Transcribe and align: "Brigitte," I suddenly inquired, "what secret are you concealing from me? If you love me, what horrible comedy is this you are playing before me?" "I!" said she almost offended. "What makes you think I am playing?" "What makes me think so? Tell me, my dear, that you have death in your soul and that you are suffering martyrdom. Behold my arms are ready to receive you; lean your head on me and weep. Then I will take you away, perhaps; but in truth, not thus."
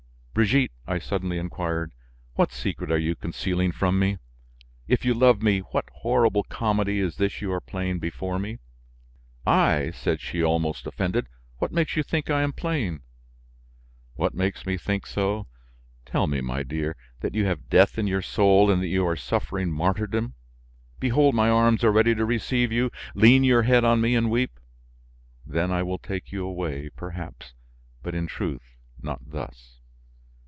"Brigitte," 0.33 0.71
I 0.87 0.97
suddenly 0.97 1.37
inquired, 1.37 1.91
"what 2.35 2.53
secret 2.53 2.89
are 2.89 2.97
you 2.97 3.15
concealing 3.17 3.73
from 3.73 3.99
me? 3.99 4.17
If 4.87 5.03
you 5.03 5.13
love 5.13 5.41
me, 5.41 5.59
what 5.59 5.89
horrible 5.91 6.43
comedy 6.43 6.99
is 7.01 7.17
this 7.17 7.41
you 7.41 7.51
are 7.51 7.59
playing 7.59 7.99
before 7.99 8.39
me?" 8.39 8.59
"I!" 9.45 9.91
said 9.93 10.21
she 10.21 10.41
almost 10.41 10.87
offended. 10.87 11.27
"What 11.57 11.73
makes 11.73 11.97
you 11.97 12.01
think 12.01 12.29
I 12.29 12.43
am 12.43 12.53
playing?" 12.53 13.01
"What 14.15 14.33
makes 14.33 14.65
me 14.65 14.77
think 14.77 15.05
so? 15.05 15.47
Tell 16.05 16.27
me, 16.27 16.39
my 16.39 16.63
dear, 16.63 16.95
that 17.19 17.35
you 17.35 17.45
have 17.47 17.69
death 17.69 17.97
in 17.97 18.07
your 18.07 18.21
soul 18.23 18.71
and 18.71 18.81
that 18.81 18.87
you 18.87 19.05
are 19.05 19.17
suffering 19.17 19.69
martyrdom. 19.69 20.35
Behold 20.97 21.35
my 21.35 21.49
arms 21.49 21.83
are 21.83 21.91
ready 21.91 22.15
to 22.15 22.23
receive 22.23 22.71
you; 22.71 22.89
lean 23.15 23.43
your 23.43 23.63
head 23.63 23.83
on 23.83 23.99
me 23.99 24.15
and 24.15 24.31
weep. 24.31 24.61
Then 25.45 25.71
I 25.73 25.83
will 25.83 25.99
take 25.99 26.31
you 26.31 26.47
away, 26.47 26.89
perhaps; 26.95 27.53
but 28.01 28.15
in 28.15 28.27
truth, 28.27 28.77
not 29.03 29.19
thus." 29.29 29.77